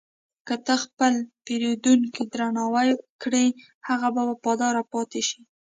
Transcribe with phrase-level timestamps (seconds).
[0.47, 1.13] که ته خپل
[1.45, 2.89] پیرودونکی درناوی
[3.21, 3.45] کړې،
[3.87, 5.39] هغه به وفادار پاتې شي.